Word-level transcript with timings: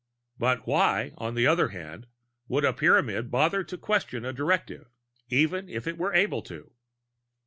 But 0.39 0.65
why, 0.65 1.11
on 1.19 1.35
the 1.35 1.45
other 1.45 1.67
hand, 1.67 2.07
would 2.47 2.65
a 2.65 2.73
Pyramid 2.73 3.29
bother 3.29 3.63
to 3.65 3.77
question 3.77 4.25
a 4.25 4.33
directive, 4.33 4.89
even 5.29 5.69
if 5.69 5.85
it 5.85 5.99
were 5.99 6.15
able 6.15 6.41
to? 6.41 6.71